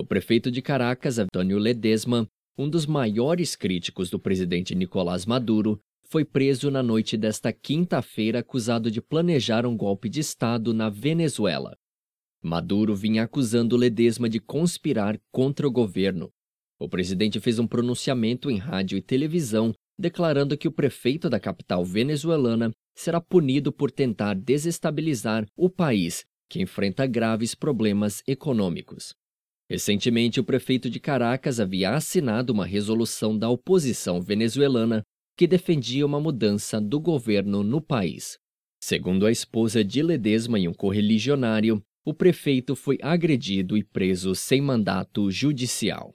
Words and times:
O 0.00 0.04
prefeito 0.04 0.50
de 0.50 0.62
Caracas, 0.62 1.18
Antônio 1.18 1.58
Ledesma, 1.58 2.26
um 2.56 2.70
dos 2.70 2.86
maiores 2.86 3.54
críticos 3.54 4.08
do 4.08 4.18
presidente 4.18 4.74
Nicolás 4.74 5.26
Maduro, 5.26 5.78
foi 6.08 6.24
preso 6.24 6.70
na 6.70 6.82
noite 6.82 7.18
desta 7.18 7.52
quinta-feira 7.52 8.38
acusado 8.38 8.90
de 8.90 9.02
planejar 9.02 9.66
um 9.66 9.76
golpe 9.76 10.08
de 10.08 10.20
Estado 10.20 10.72
na 10.72 10.88
Venezuela. 10.88 11.76
Maduro 12.42 12.96
vinha 12.96 13.24
acusando 13.24 13.76
Ledesma 13.76 14.26
de 14.26 14.40
conspirar 14.40 15.20
contra 15.30 15.68
o 15.68 15.70
governo. 15.70 16.30
O 16.78 16.88
presidente 16.88 17.38
fez 17.38 17.58
um 17.58 17.66
pronunciamento 17.66 18.50
em 18.50 18.56
rádio 18.56 18.96
e 18.96 19.02
televisão 19.02 19.70
declarando 19.98 20.56
que 20.56 20.66
o 20.66 20.72
prefeito 20.72 21.28
da 21.28 21.38
capital 21.38 21.84
venezuelana 21.84 22.70
será 22.96 23.20
punido 23.20 23.70
por 23.70 23.90
tentar 23.90 24.32
desestabilizar 24.32 25.44
o 25.54 25.68
país, 25.68 26.24
que 26.48 26.58
enfrenta 26.62 27.06
graves 27.06 27.54
problemas 27.54 28.22
econômicos. 28.26 29.19
Recentemente, 29.70 30.40
o 30.40 30.44
prefeito 30.44 30.90
de 30.90 30.98
Caracas 30.98 31.60
havia 31.60 31.94
assinado 31.94 32.52
uma 32.52 32.66
resolução 32.66 33.38
da 33.38 33.48
oposição 33.48 34.20
venezuelana 34.20 35.04
que 35.36 35.46
defendia 35.46 36.04
uma 36.04 36.20
mudança 36.20 36.80
do 36.80 36.98
governo 36.98 37.62
no 37.62 37.80
país. 37.80 38.36
Segundo 38.82 39.24
a 39.24 39.30
esposa 39.30 39.84
de 39.84 40.02
Ledesma 40.02 40.58
e 40.58 40.66
um 40.66 40.74
correligionário, 40.74 41.80
o 42.04 42.12
prefeito 42.12 42.74
foi 42.74 42.98
agredido 43.00 43.76
e 43.76 43.84
preso 43.84 44.34
sem 44.34 44.60
mandato 44.60 45.30
judicial. 45.30 46.08